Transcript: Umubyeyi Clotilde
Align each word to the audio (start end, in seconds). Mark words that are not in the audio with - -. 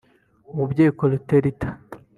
Umubyeyi 0.51 0.91
Clotilde 0.97 1.67